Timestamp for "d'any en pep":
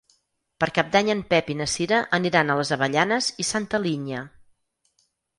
0.93-1.49